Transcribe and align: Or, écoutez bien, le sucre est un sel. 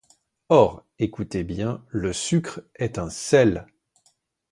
Or, 0.49 0.83
écoutez 0.97 1.43
bien, 1.43 1.85
le 1.89 2.11
sucre 2.11 2.61
est 2.73 2.97
un 2.97 3.11
sel. 3.11 3.67